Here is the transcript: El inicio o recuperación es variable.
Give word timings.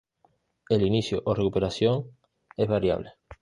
El 0.69 0.81
inicio 0.81 1.21
o 1.25 1.35
recuperación 1.35 2.17
es 2.57 2.67
variable. 2.67 3.11